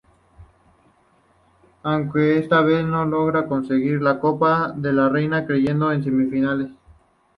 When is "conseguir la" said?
3.47-4.19